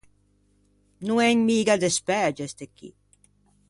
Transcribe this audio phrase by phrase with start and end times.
[1.05, 2.89] No en miga despæge ste chì.